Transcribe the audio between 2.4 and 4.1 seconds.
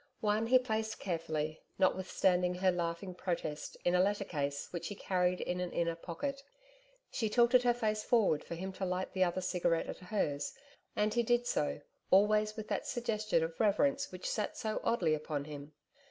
her laughing protest, in a